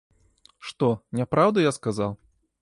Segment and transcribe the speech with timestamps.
[0.69, 2.11] Што, не праўду я сказаў?